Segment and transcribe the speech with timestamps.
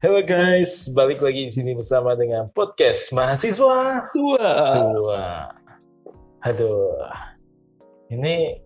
[0.00, 4.48] Halo guys, balik lagi di sini bersama dengan podcast mahasiswa Tua.
[4.96, 5.52] tua.
[6.40, 7.04] Aduh,
[8.08, 8.56] ini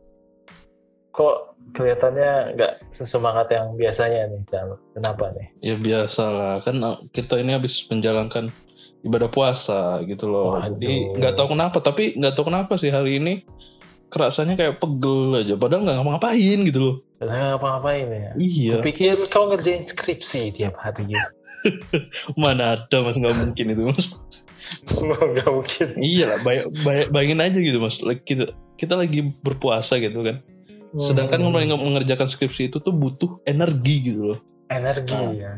[1.11, 4.47] kok kelihatannya nggak sesemangat yang biasanya nih.
[4.95, 5.51] Kenapa nih?
[5.59, 6.79] Ya biasa lah, kan
[7.11, 8.55] kita ini habis menjalankan
[9.03, 10.55] ibadah puasa gitu loh.
[10.55, 10.79] Waduh.
[10.79, 13.43] Jadi nggak tahu kenapa, tapi nggak tahu kenapa sih hari ini
[14.09, 15.55] kerasanya kayak pegel aja.
[15.55, 16.97] Padahal nggak ngapa-ngapain gitu loh.
[17.17, 18.31] Kenapa ngapa-ngapain ya?
[18.37, 18.75] Iya.
[18.81, 21.31] Pikir kau ngerjain skripsi tiap hari gitu.
[22.41, 24.09] Mana ada mas nggak mungkin itu mas.
[24.89, 25.87] Nggak mungkin.
[25.99, 28.01] iya lah, bay- bay- bayangin aja gitu mas.
[28.01, 30.41] Like, Kita kita lagi berpuasa gitu kan.
[30.95, 34.39] Sedangkan Hmm, mengerjakan skripsi itu tuh butuh energi gitu loh.
[34.65, 35.31] energi Ah.
[35.31, 35.53] ya.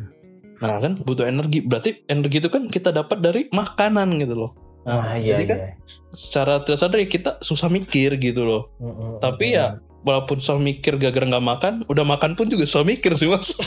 [0.57, 1.61] Nah kan butuh energi.
[1.61, 4.51] Berarti energi itu kan kita dapat dari makanan gitu loh.
[4.87, 5.71] Nah, iya, jadi kan iya.
[6.15, 8.63] secara tidak sadar ya kita susah mikir gitu loh.
[8.79, 13.19] Mm-mm, Tapi ya walaupun susah mikir gara-gara nggak makan, udah makan pun juga susah mikir
[13.19, 13.59] sih mas.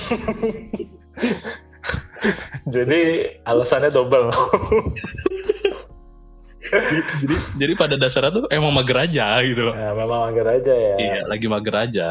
[2.68, 3.00] Jadi
[3.44, 4.28] alasannya double.
[6.70, 9.73] jadi jadi pada dasarnya tuh emang mager aja gitu loh.
[9.73, 10.95] Nah, memang mager aja ya.
[11.00, 12.08] Iya lagi mager aja.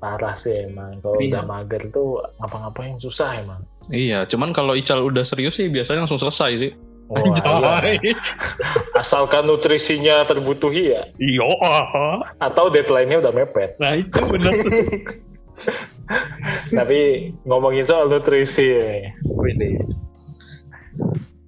[0.00, 0.98] Parah sih emang.
[1.04, 1.38] Kalau Iya.
[1.38, 3.60] udah mager tuh ngapa-ngapain susah emang.
[3.92, 6.72] Iya, cuman kalau Ical udah serius sih biasanya langsung selesai sih.
[7.12, 8.16] Wah, iya.
[8.96, 11.02] Asalkan nutrisinya terbutuhi ya.
[11.20, 11.44] Iya.
[12.40, 13.76] Atau deadline-nya udah mepet.
[13.76, 14.52] Nah itu benar.
[16.78, 18.80] Tapi ngomongin soal nutrisi.
[19.54, 19.76] nih.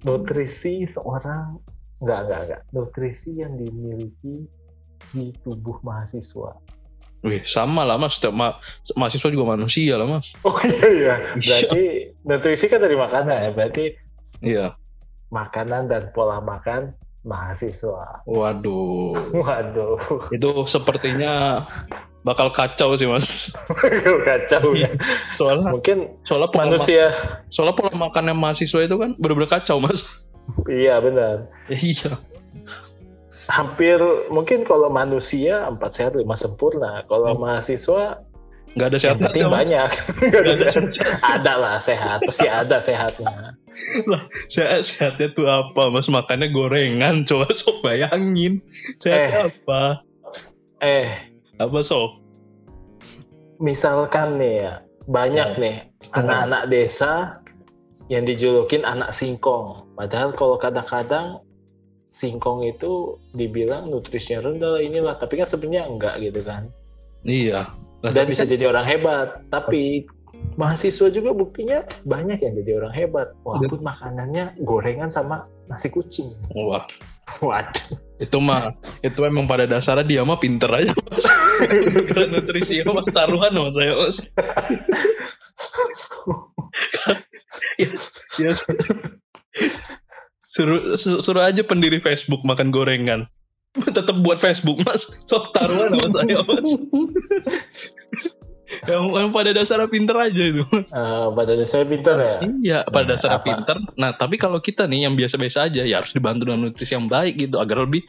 [0.05, 1.57] Nutrisi seorang
[1.99, 2.61] enggak enggak enggak.
[2.71, 4.45] Nutrisi yang dimiliki
[5.11, 6.53] di tubuh mahasiswa.
[7.25, 8.21] Wih, sama lah mas.
[8.21, 8.55] Setiap ma-
[8.93, 10.37] mahasiswa juga manusia lah mas.
[10.45, 11.13] Oh iya iya.
[11.35, 11.83] Berarti
[12.23, 13.51] nutrisi kan dari makanan ya.
[13.51, 13.85] Berarti
[14.37, 14.77] Iya.
[15.29, 18.23] Makanan dan pola makan mahasiswa.
[18.23, 19.35] Waduh.
[19.35, 21.59] Waduh, Itu sepertinya
[22.23, 23.55] bakal kacau sih mas.
[24.27, 24.91] kacau ya.
[25.35, 27.05] Soalnya Mungkin soalnya pola, ma- manusia,
[27.47, 30.27] soalnya pola makannya mahasiswa itu kan bener-bener kacau mas.
[30.71, 31.51] iya benar.
[31.67, 32.15] Iya.
[33.47, 37.07] Hampir mungkin kalau manusia empat sehat lima sempurna.
[37.07, 37.43] Kalau Hmm.
[37.47, 38.26] mahasiswa
[38.75, 39.89] Nggak ada sehat penting banyak.
[40.27, 40.83] Nggak ada sehat.
[41.23, 43.55] ada lah sehat, pasti ada sehatnya.
[44.49, 46.09] Sehat sehatnya tuh apa mas?
[46.09, 47.23] Makannya gorengan.
[47.23, 48.59] Coba sok bayangin.
[48.97, 50.01] Sehatnya apa?
[50.77, 51.09] Eh,
[51.55, 52.21] Apa sok?
[53.57, 54.73] misalkan nih ya,
[55.09, 55.61] banyak Hmm.
[55.61, 55.75] nih
[56.13, 57.41] anak-anak desa
[58.07, 59.89] yang dijulukin anak singkong.
[59.97, 61.41] Padahal kalau kadang-kadang
[62.05, 66.69] singkong itu dibilang nutrisinya rendah inilah, tapi kan sebenarnya enggak gitu kan.
[67.25, 67.65] Iya.
[67.97, 70.05] Lah, Dan bisa kan- jadi orang hebat, tapi
[70.53, 73.27] mahasiswa juga buktinya banyak yang jadi orang hebat.
[73.41, 76.27] Walaupun makanannya gorengan sama nasi kucing.
[76.53, 76.83] Wah,
[77.39, 77.87] Waduh.
[78.17, 81.25] itu mah itu emang pada dasarnya dia mah pinter aja mas.
[82.27, 84.15] Nutrisi mas taruhan mas saya mas.
[87.77, 87.89] ya,
[88.39, 88.51] ya.
[90.47, 93.27] Suruh, su- suruh aja pendiri Facebook makan gorengan.
[93.97, 95.25] Tetap buat Facebook mas.
[95.25, 96.37] Sok taruhan sama saya
[98.91, 100.63] yang, yang pada dasarnya pinter aja itu.
[100.91, 102.35] Eh, pada dasarnya pintar ya.
[102.43, 103.47] Iya, pada Nah, dasarnya apa?
[103.47, 103.75] pinter.
[103.95, 107.39] Nah, tapi kalau kita nih yang biasa-biasa aja, ya harus dibantu dengan nutrisi yang baik
[107.39, 108.03] gitu, agar lebih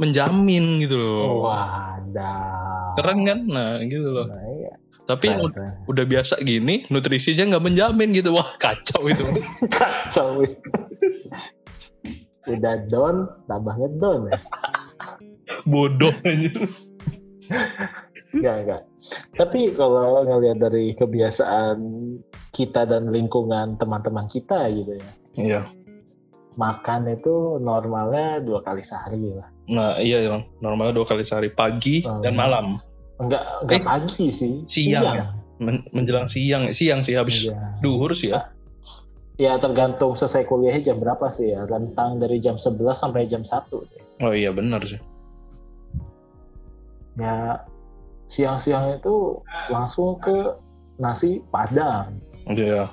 [0.00, 1.44] menjamin gitu loh.
[1.44, 2.96] Wadah.
[2.96, 3.38] Keren kan?
[3.44, 4.26] Nah, gitu loh.
[4.32, 4.72] Nah, iya.
[5.02, 5.72] Tapi Keren, keren.
[5.84, 8.32] udah biasa gini, nutrisinya nggak menjamin gitu.
[8.32, 9.24] Wah, kacau itu.
[9.76, 10.40] Kacau.
[12.42, 14.38] Udah down, tambahnya down ya.
[15.64, 16.50] Bodoh aja.
[18.32, 18.82] Enggak, enggak.
[19.36, 21.78] Tapi kalau ngelihat dari kebiasaan
[22.50, 25.10] kita dan lingkungan teman-teman kita gitu ya.
[25.34, 25.60] Iya.
[26.52, 29.48] Makan itu normalnya dua kali sehari lah.
[29.68, 30.44] Nah, iya Bang.
[30.60, 32.20] Normalnya dua kali sehari, pagi Hmm.
[32.20, 32.76] dan malam.
[33.16, 34.54] Enggak, enggak Eh, pagi sih.
[34.68, 35.26] siang ya?
[35.56, 37.56] Men- menjelang siang, siang sih habis Iya.
[37.80, 38.48] duhur sih ya.
[39.40, 41.64] Ya tergantung selesai kuliahnya jam berapa sih ya.
[41.64, 44.00] Rentang dari jam 11 sampai jam 1 sih.
[44.20, 45.00] Oh iya benar sih.
[47.18, 47.60] Ya
[48.32, 50.56] siang-siang itu langsung ke
[50.96, 52.16] nasi padang.
[52.48, 52.90] Iya.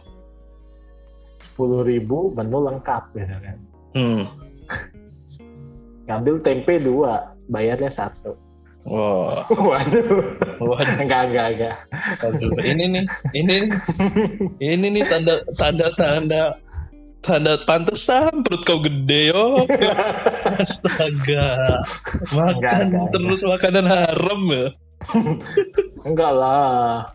[1.40, 3.58] sepuluh ribu menu lengkap gitu kan.
[3.96, 4.24] Hmm.
[6.12, 8.36] Ngambil tempe dua, bayarnya satu.
[8.84, 9.44] Wah.
[9.68, 11.76] Waduh, Wah, enggak enggak enggak.
[12.24, 13.04] Aduh, ini nih,
[13.36, 13.72] ini nih,
[14.60, 16.44] ini nih tanda tanda tanda
[17.20, 19.64] tanda pantesan perut kau gede yo.
[19.68, 21.48] Astaga.
[22.32, 24.68] Makan Enggak, enggak, terus makanan haram ya.
[26.08, 27.14] Enggak lah.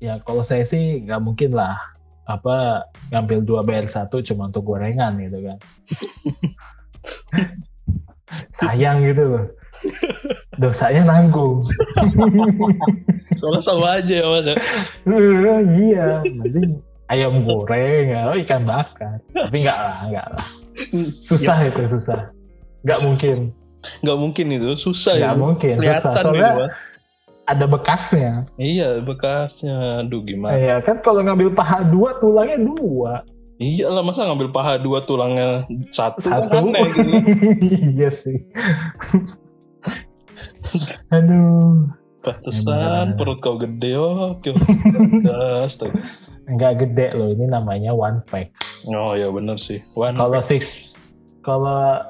[0.00, 1.76] Ya kalau saya sih nggak mungkin lah
[2.24, 5.58] apa ngambil dua bayar satu cuma untuk gorengan gitu kan.
[8.54, 9.44] Sayang gitu loh.
[10.60, 11.64] Dosanya nanggung.
[13.40, 14.56] Soalnya sama aja ya mas ya.
[15.80, 19.18] Iya, mending ayam goreng, oh ikan bakar.
[19.34, 20.44] Tapi enggak lah, enggak lah.
[21.18, 22.30] Susah itu susah.
[22.86, 23.38] Enggak mungkin.
[24.06, 25.42] Nggak mungkin itu, susah Enggak itu.
[25.42, 26.12] mungkin, susah.
[26.22, 26.66] Soalnya gitu,
[27.50, 28.32] ada bekasnya.
[28.54, 30.06] Iya, bekasnya.
[30.06, 30.54] Aduh, gimana?
[30.54, 33.26] Iya kan kalau ngambil paha dua tulangnya dua.
[33.60, 36.24] Iya lah, masa ngambil paha dua tulangnya satu?
[36.24, 36.56] kan Satu.
[36.64, 37.10] aneh gitu.
[37.98, 38.38] iya sih.
[41.14, 41.99] Aduh.
[42.20, 43.16] Pantesan Bener.
[43.16, 44.36] perut kau gede oh.
[45.64, 45.96] Astaga.
[46.50, 48.50] Enggak gede loh, ini namanya one pack.
[48.90, 49.78] Oh ya bener sih.
[49.94, 50.92] One Kalau six,
[51.46, 52.02] kalau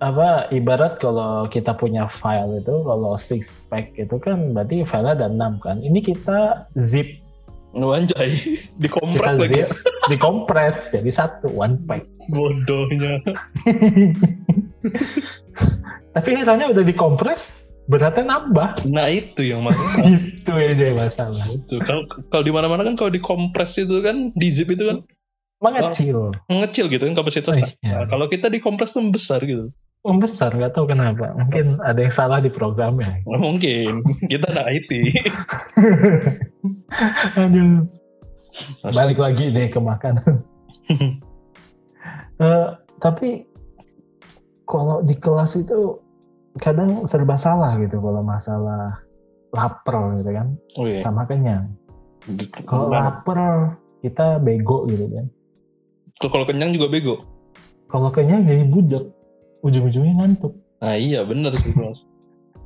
[0.00, 5.28] apa ibarat kalau kita punya file itu kalau six pack itu kan berarti file ada
[5.28, 5.76] 6 kan.
[5.84, 7.20] Ini kita zip,
[8.74, 9.54] kita Dikompres lagi.
[9.54, 9.68] zip,
[10.10, 12.02] dikompres jadi satu one pack.
[12.34, 13.22] Bodohnya.
[16.16, 18.86] Tapi herannya udah dikompres, beratnya nambah.
[18.86, 20.06] Nah itu yang masalah.
[20.40, 21.44] Itu aja masalah.
[21.50, 24.98] itu kalau kalau di mana-mana kan kalau dikompres itu kan di zip itu kan
[25.60, 26.32] Mengecil.
[26.48, 27.76] ngecil gitu kan kapasitasnya.
[27.84, 27.92] Iya.
[27.92, 29.68] Nah, kalau kita dikompres tuh besar gitu.
[30.00, 31.36] Membesar nggak tahu kenapa.
[31.36, 33.20] Mungkin ada yang salah di programnya.
[33.28, 34.00] Nah, mungkin
[34.32, 34.90] kita anak IT.
[37.36, 37.84] Aduh.
[38.96, 40.46] Balik lagi deh ke makanan.
[42.40, 43.44] Eh, tapi
[44.64, 46.00] kalau di kelas itu
[46.58, 48.98] kadang serba salah gitu kalau masalah
[49.50, 50.98] lapar gitu kan Oh iya.
[51.00, 51.70] sama kenyang.
[52.64, 55.26] Kalau lapar kita bego gitu kan.
[56.20, 57.14] Kalau- kenyang juga bego.
[57.86, 59.10] Kalau kenyang jadi budak,
[59.60, 60.54] ujung-ujungnya ngantuk.
[60.78, 62.02] Nah iya bener sih Mas.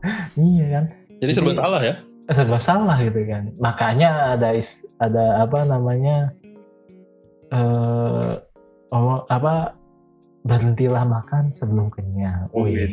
[0.36, 0.84] Iya kan?
[1.18, 1.94] Jadi serba Jadi- salah ya.
[2.26, 3.52] serba salah gitu kan.
[3.56, 6.32] Makanya ada is- ada apa namanya
[7.48, 8.32] eh
[8.90, 9.76] oh, apa
[10.44, 12.52] berhentilah makan sebelum kenyang.
[12.52, 12.92] Oh, Wih.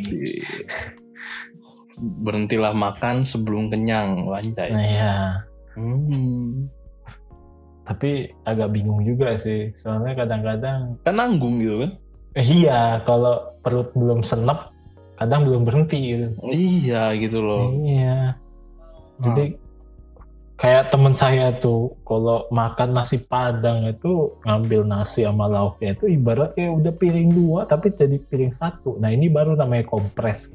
[2.24, 4.72] Berhentilah makan sebelum kenyang, wanjay.
[4.72, 5.14] Nah ya,
[5.72, 6.68] Hmm.
[7.84, 9.72] tapi agak bingung juga sih.
[9.72, 11.90] Soalnya kadang-kadang Kan nanggung gitu kan?
[12.32, 14.72] eh, iya kalau perut belum senep
[15.16, 16.26] kadang belum berhenti gitu.
[16.48, 17.68] Iya gitu loh.
[17.76, 18.36] Iya.
[19.20, 19.44] Jadi
[20.62, 26.54] kayak temen saya tuh kalau makan nasi padang itu ngambil nasi sama lauknya itu ibarat
[26.54, 28.94] kayak udah piring dua tapi jadi piring satu.
[28.96, 30.54] Nah ini baru namanya kompres.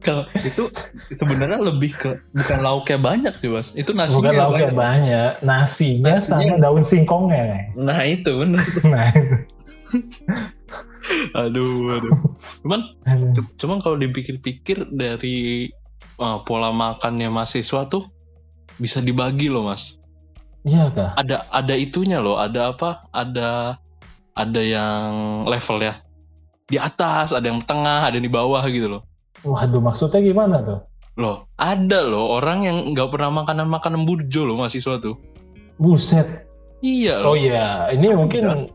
[0.00, 0.72] Kalau itu
[1.12, 3.76] sebenarnya lebih ke bukan lauknya banyak sih mas.
[3.76, 4.80] Itu nasinya Bukan lauknya banyak.
[4.80, 7.76] banyak, nasinya, Nasinya- sama daun singkongnya.
[7.76, 8.64] Nah itu bener.
[8.88, 9.36] Nah, itu.
[11.34, 12.12] Aduh, aduh.
[12.62, 13.44] Cuman, Aduh.
[13.58, 15.68] cuman kalau dipikir-pikir dari
[16.20, 18.04] uh, pola makannya mahasiswa tuh
[18.76, 19.96] bisa dibagi loh mas.
[20.62, 21.16] Iya kah?
[21.16, 22.36] Ada ada itunya loh.
[22.36, 23.08] Ada apa?
[23.10, 23.80] Ada
[24.36, 25.10] ada yang
[25.48, 25.96] level ya
[26.70, 29.02] di atas, ada yang tengah, ada yang di bawah gitu loh.
[29.42, 30.78] Waduh maksudnya gimana tuh?
[31.18, 35.18] Loh, ada loh orang yang nggak pernah makanan makanan burjo loh mahasiswa tuh.
[35.80, 36.46] Buset.
[36.80, 37.36] Iya Oh loh.
[37.36, 38.70] iya, ini mungkin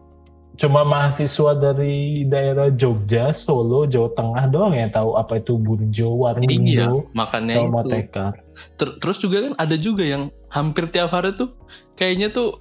[0.56, 6.16] cuma mahasiswa dari daerah Jogja, Solo, Jawa Tengah doang ya tahu apa itu burjo, Iya,
[6.16, 7.90] warmindo, makannya sama itu.
[7.92, 8.34] tekar.
[8.76, 11.54] Ter- terus juga kan ada juga yang hampir tiap hari tuh
[11.94, 12.56] kayaknya tuh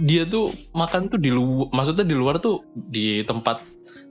[0.00, 3.60] dia tuh makan tuh di luar, maksudnya di luar tuh di tempat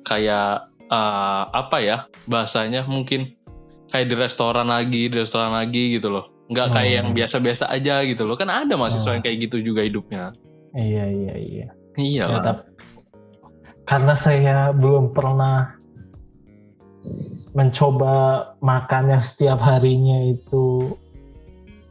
[0.06, 3.25] kayak eh, apa ya bahasanya mungkin
[3.89, 6.25] kayak di restoran lagi, di restoran lagi gitu loh.
[6.45, 6.98] Nggak kayak Hmm.
[7.01, 8.38] yang biasa-biasa aja gitu loh.
[8.38, 9.18] Kan ada mahasiswa Hmm.
[9.18, 10.30] yang kayak gitu juga hidupnya.
[10.78, 11.68] Iya iya iya.
[11.95, 12.54] Iya Ya,
[13.85, 15.78] karena saya belum pernah
[17.56, 18.14] mencoba
[18.59, 20.92] makan yang setiap harinya itu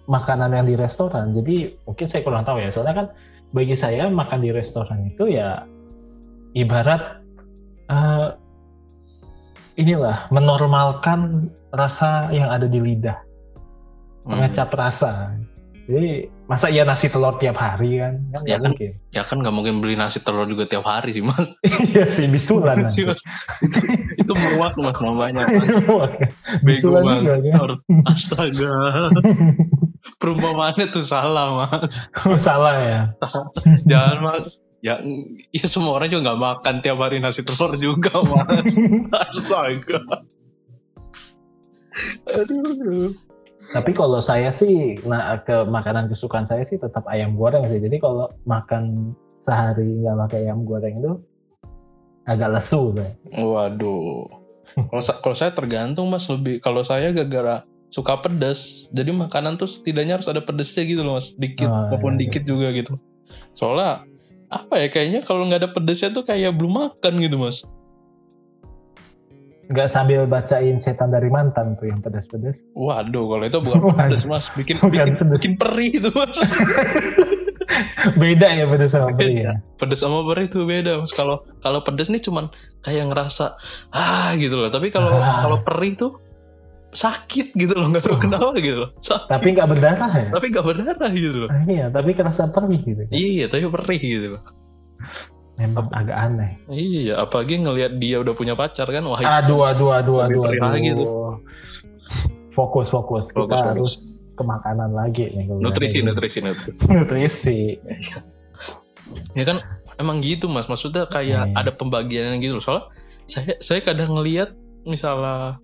[0.05, 1.33] makanan yang di restoran.
[1.33, 2.69] Jadi mungkin saya kurang tahu ya.
[2.69, 3.07] Soalnya kan
[3.55, 5.65] bagi saya makan di restoran itu ya
[6.53, 7.23] ibarat
[7.89, 8.29] eh,
[9.79, 13.19] inilah menormalkan rasa yang ada di lidah,
[14.27, 14.39] Hmm.
[14.39, 15.35] mengecap rasa.
[15.85, 18.17] Jadi masa iya nasi telur tiap hari kan?
[18.33, 18.73] Kan Ya kan.
[18.73, 18.91] mungkin.
[19.13, 21.53] Ya kan nggak mungkin beli nasi telur juga tiap hari sih mas.
[21.93, 22.89] Iya sih bisulan.
[22.89, 23.05] nanti.
[24.17, 25.45] itu muak mas namanya.
[25.53, 26.09] Bego
[26.65, 27.71] bisulan juga kan?
[28.17, 28.75] Astaga.
[30.21, 32.05] Perumpamaannya tuh salah mas.
[32.25, 33.01] Oh, salah ya.
[33.85, 34.47] Jangan mas.
[34.85, 35.01] Ya,
[35.49, 38.49] ya semua orang juga nggak makan tiap hari nasi telur juga mas.
[39.33, 40.01] Astaga.
[42.37, 43.13] Aduh.
[43.73, 47.81] Tapi kalau saya sih, nah ke makanan kesukaan saya sih tetap ayam goreng sih.
[47.81, 51.13] Jadi kalau makan sehari nggak pakai ayam goreng itu
[52.25, 53.13] agak lesu saya.
[53.35, 54.29] Waduh.
[54.75, 56.61] Kalau sa- kalau saya tergantung mas lebih.
[56.61, 61.31] Kalau saya gara-gara suka pedas, jadi makanan tuh setidaknya harus ada pedesnya gitu loh mas.
[61.39, 62.99] Dikit, Oh, maupun iya, dikit juga gitu.
[63.55, 64.03] Soalnya
[64.51, 67.63] apa ya kayaknya kalau nggak ada pedesnya tuh kayak belum makan gitu mas.
[69.67, 72.63] Nggak sambil bacain setan dari mantan tuh yang pedas-pedas.
[72.71, 75.39] Waduh, kalau itu bukan pedas mas, bikin Bukan bikin, pedas.
[75.39, 76.37] bikin perih itu mas.
[78.15, 79.53] beda ya pedas sama perih ya.
[79.75, 83.57] pedas sama perih itu beda mas kalau kalau pedas nih cuman kayak ngerasa
[83.91, 85.41] ah gitu loh tapi kalau Ah.
[85.41, 86.13] kalau perih tuh
[86.91, 88.21] sakit gitu loh nggak tahu Oh.
[88.21, 90.29] kenapa gitu loh Sa- Tapi nggak berdarah ya.
[90.29, 93.03] tapi nggak berdarah gitu loh Ah, iya, tapi kerasa perih gitu.
[93.11, 94.43] iya tapi perih gitu loh
[95.55, 96.51] Memang agak aneh.
[96.67, 100.67] iya apalagi ngelihat dia udah punya pacar kan wah Aduh, aduh, aduh, aduh, aduh.
[100.67, 100.91] lagi
[102.51, 103.25] Fokus, fokus.
[103.29, 103.95] Kita Fokus, harus
[104.31, 105.47] ke makanan lagi nih.
[105.53, 106.05] nutrisi ini.
[106.05, 107.59] nutrisi nutrisi Nutrisi.
[109.33, 109.63] ya kan
[109.97, 111.55] emang gitu mas maksudnya kayak Hmm.
[111.55, 112.87] ada pembagian gitu loh soalnya
[113.25, 115.61] saya saya kadang ngelihat misalnya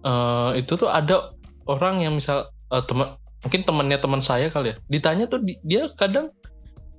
[0.00, 1.32] eh, itu tuh ada
[1.64, 5.90] orang yang misal eh, teman mungkin temannya teman saya kali ya ditanya tuh di- dia
[5.90, 6.30] kadang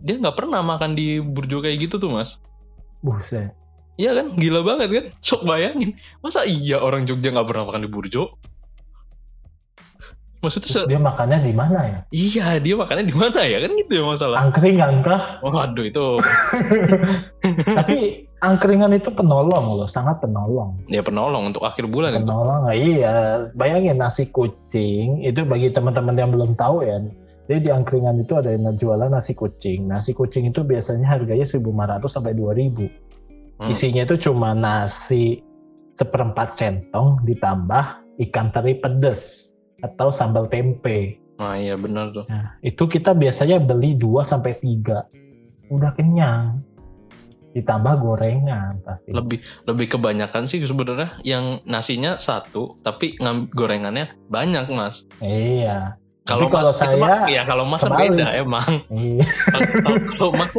[0.06, 2.38] dia nggak pernah makan di burjo kayak gitu tuh mas
[3.02, 3.54] Buset.
[3.96, 7.90] Iya kan gila banget kan sok bayangin masa iya orang Jogja nggak pernah makan di
[7.90, 8.38] burjo
[10.44, 12.00] maksudnya Dia makannya di mana ya?
[12.14, 15.42] iya dia makannya di mana ya kan gitu ya masalah Angkringan kah?
[15.42, 16.06] waduh itu
[17.78, 17.98] Tapi
[18.42, 20.78] angkringan itu penolong loh, sangat penolong.
[20.86, 23.14] ya penolong untuk akhir bulan itu Penolong, iya.
[23.58, 27.02] Bayangin nasi kucing itu bagi teman-teman yang belum tahu ya.
[27.46, 29.86] Jadi di angkringan itu ada yang jualan nasi kucing.
[29.86, 33.62] Nasi kucing itu biasanya harganya 1.500 sampai 2.000.
[33.62, 33.70] Hmm.
[33.70, 35.40] Isinya itu cuma nasi
[35.96, 37.86] seperempat centong ditambah
[38.28, 41.20] ikan teri pedes atau sambal tempe.
[41.36, 45.04] nah iya benar tuh Nah, itu kita biasanya beli 2 sampai 3.
[45.68, 46.64] Udah kenyang.
[47.56, 49.16] Ditambah gorengan pasti.
[49.16, 53.16] lebih lebih kebanyakan sih sebenarnya yang nasinya satu tapi
[53.52, 55.96] gorengannya banyak mas Iya.
[56.26, 59.26] Kalau kalau saya mah- ya kalau mas kan beda emang Iya.
[60.12, 60.50] kalau mas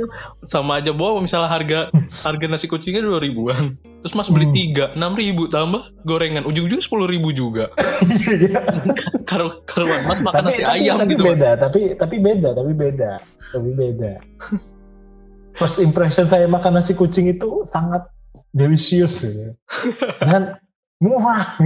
[0.42, 1.90] sama aja bawa misalnya harga
[2.22, 4.54] harga nasi kucingnya dua ribuan terus mas beli Hmm.
[4.54, 7.74] tiga enam ribu tambah gorengan ujung-ujungnya sepuluh ribu juga
[8.22, 8.62] Iya.
[9.26, 12.72] kalau kalau mas makan tapi, nasi tapi, ayam tapi gitu beda, tapi tapi beda, tapi
[12.72, 13.10] beda,
[13.48, 14.12] tapi beda.
[15.52, 18.06] First impression saya makan nasi kucing itu sangat
[18.52, 19.56] delicious gitu.
[20.22, 20.62] dan
[20.98, 21.58] murah.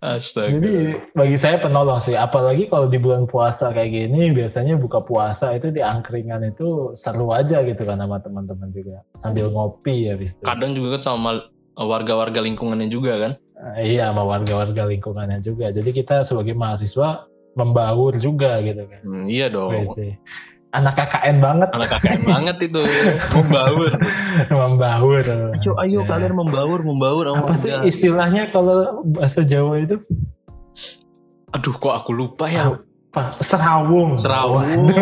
[0.00, 0.74] Astaga Jadi
[1.12, 5.68] bagi saya penolong sih, apalagi kalau di bulan puasa kayak gini, biasanya buka puasa itu
[5.74, 10.40] di angkringan itu seru aja gitu kan sama teman-teman juga, sambil ngopi ya itu.
[10.42, 11.30] kadang juga kan sama
[11.78, 15.74] warga-warga lingkungannya juga kan Eh, iya, sama warga-warga lingkungannya juga.
[15.74, 17.26] Jadi kita sebagai mahasiswa
[17.58, 19.02] membaur juga gitu kan.
[19.02, 20.22] Hmm, iya dong Wede.
[20.68, 22.80] Anak KKN banget anak KKN banget itu
[23.32, 23.92] membaur
[24.60, 25.24] membaur.
[25.24, 26.06] ayo ayo Ya.
[26.06, 29.96] kalian membaur membaur sama Apa sih istilahnya kalau bahasa Jawa itu?
[31.48, 32.76] aduh kok aku lupa ya
[33.08, 33.40] Apa?
[33.40, 34.12] Serawung.
[34.14, 34.94] Serawung, nah, itu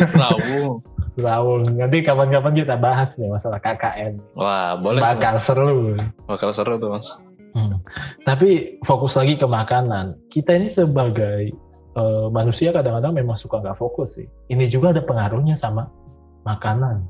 [0.00, 0.80] serawung.
[1.12, 1.62] Serawung.
[1.76, 4.16] Nanti kapan-kapan kita bahas nih masalah KKN.
[4.32, 4.96] Wah, boleh.
[4.98, 5.92] Bakal seru.
[6.24, 7.12] Bakal seru tuh, Mas.
[7.52, 7.84] Hmm.
[8.24, 10.16] Tapi fokus lagi ke makanan.
[10.26, 11.52] Kita ini sebagai
[11.92, 14.26] eh, manusia kadang-kadang memang suka nggak fokus sih.
[14.48, 15.88] Ini juga ada pengaruhnya sama
[16.44, 17.04] makanan.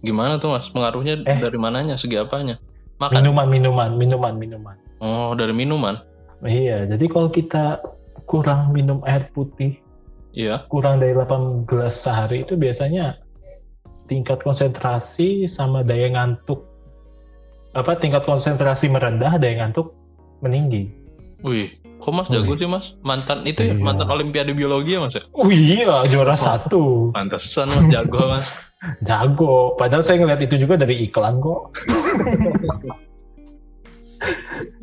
[0.00, 0.72] Gimana tuh, Mas?
[0.72, 1.38] Pengaruhnya Eh.
[1.38, 2.00] dari mananya?
[2.00, 2.56] Segi apanya?
[2.96, 3.20] Makan.
[3.20, 4.76] Minuman, minuman, minuman, minuman.
[5.04, 6.00] Oh, dari minuman.
[6.42, 7.84] Iya, jadi kalau kita
[8.24, 9.76] kurang minum air putih,
[10.32, 10.64] Iya.
[10.72, 13.20] kurang dari 8 gelas sehari itu biasanya
[14.08, 16.64] tingkat konsentrasi sama daya ngantuk
[17.72, 19.92] apa tingkat konsentrasi merendah, daya ngantuk
[20.40, 20.92] meninggi.
[21.44, 21.68] Wih,
[22.02, 22.42] kok Mas Wih.
[22.42, 22.86] jago sih, Mas?
[23.00, 23.78] Mantan itu ya, Iya.
[23.78, 25.22] mantan olimpiade biologi ya, Mas ya?
[25.30, 27.14] Oh iya, juara satu.
[27.14, 28.50] Pantesan Mas jago, Mas.
[29.06, 29.78] Jago.
[29.78, 31.70] Padahal saya ngeliat itu juga dari iklan kok.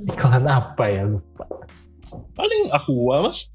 [0.08, 1.44] iklan apa ya lupa.
[2.34, 3.52] Paling aqua, Mas.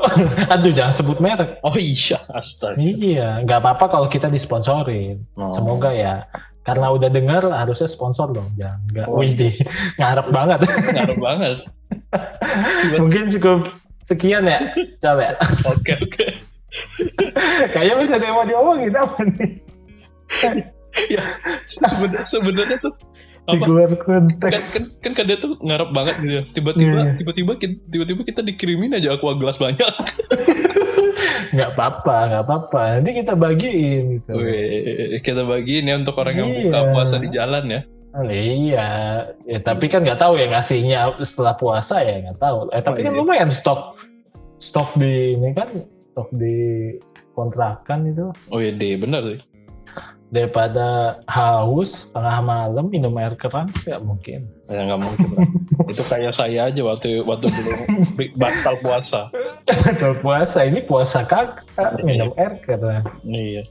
[0.54, 1.58] Aduh jangan sebut merek.
[1.60, 2.78] Oh iya, astaga.
[2.78, 5.26] Iya, nggak apa-apa kalau kita disponsorin.
[5.34, 5.52] Oh.
[5.52, 6.30] Semoga ya.
[6.62, 8.54] Karena udah dengar harusnya sponsor dong.
[8.54, 9.06] Jangan nggak.
[9.10, 9.20] Oh.
[9.20, 9.52] Wih deh,
[9.98, 10.58] ngarep banget.
[10.94, 11.56] ngaruh banget.
[13.00, 13.68] Mungkin cukup
[14.04, 14.60] sekian ya.
[14.98, 15.36] Coba.
[15.66, 16.26] Oke, oke.
[17.72, 19.50] Kayaknya bisa ada yang mau diomongin apa nih?
[21.78, 22.92] Seben- Sebenarnya tuh
[23.48, 23.64] Di apa?
[23.64, 24.98] luar kan konteks.
[25.00, 26.42] kan kan kan tuh ngarep banget gitu ya.
[26.50, 27.12] tiba-tiba Iya.
[27.16, 29.88] tiba-tiba kita, tiba-tiba kita dikirimin aja aqua gelas banyak
[31.48, 32.82] Nggak apa-apa, nggak apa-apa.
[32.98, 34.32] Nanti kita bagiin gitu.
[34.36, 36.60] Wih, kita bagiin ya untuk orang yang Iya.
[36.66, 37.80] buka puasa di jalan ya
[38.26, 38.88] iya,
[39.44, 42.66] ya, tapi kan nggak tahu ya ngasihnya setelah puasa ya nggak tahu.
[42.72, 43.18] Eh tapi Oh, kan iya.
[43.20, 43.94] lumayan stok
[44.58, 45.68] stok di ini kan
[46.12, 46.56] stok di
[47.30, 49.40] kontrakan itu oh iya deh bener sih
[50.28, 54.44] daripada haus tengah malam minum air keran nggak mungkin.
[54.68, 55.46] ya nggak mungkin lah.
[55.94, 57.80] itu kayak saya aja waktu waktu belum
[58.36, 59.30] batal puasa
[59.96, 63.62] Kalau puasa ini puasa kakak minum air keran iya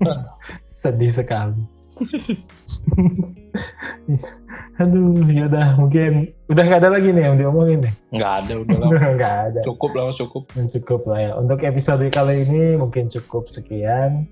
[0.70, 1.60] sedih sekali.
[4.82, 7.94] Aduh, ya udah mungkin udah nggak ada lagi nih yang diomongin nih.
[8.12, 8.88] Nggak ada, udah lah.
[9.16, 9.60] Nggak ada.
[9.64, 10.42] Cukup lah, cukup.
[10.52, 11.32] Cukup lah ya.
[11.40, 14.28] Untuk episode kali ini mungkin cukup sekian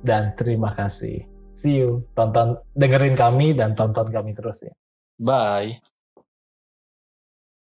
[0.00, 1.28] dan terima kasih.
[1.52, 2.06] See you.
[2.16, 4.72] Tonton dengerin kami dan tonton kami terus ya.
[5.20, 5.82] Bye.